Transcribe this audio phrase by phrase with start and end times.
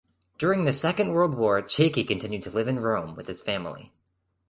[0.39, 3.91] During the Second World War Cecchi continued to live in Rome with his family.